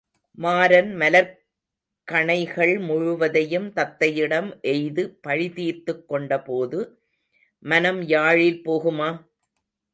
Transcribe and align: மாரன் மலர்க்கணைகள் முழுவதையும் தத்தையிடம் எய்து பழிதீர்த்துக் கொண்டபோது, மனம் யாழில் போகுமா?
மாரன் 0.37 0.95
மலர்க்கணைகள் 0.95 2.79
முழுவதையும் 2.79 3.67
தத்தையிடம் 3.75 4.49
எய்து 4.61 5.19
பழிதீர்த்துக் 5.27 6.05
கொண்டபோது, 6.09 6.79
மனம் 7.65 8.01
யாழில் 8.01 8.61
போகுமா? 8.65 9.09